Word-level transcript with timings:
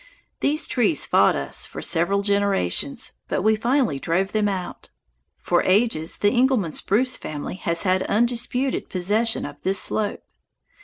These 0.39 0.67
trees 0.67 1.05
fought 1.05 1.35
us 1.35 1.67
for 1.67 1.79
several 1.79 2.23
generations, 2.23 3.13
but 3.27 3.43
we 3.43 3.55
finally 3.55 3.99
drove 3.99 4.31
them 4.31 4.49
out. 4.49 4.89
For 5.37 5.61
ages 5.61 6.17
the 6.17 6.31
Engelmann 6.31 6.71
spruce 6.73 7.17
family 7.17 7.53
has 7.57 7.83
had 7.83 8.01
undisputed 8.07 8.89
possession 8.89 9.45
of 9.45 9.61
this 9.61 9.77
slope. 9.79 10.23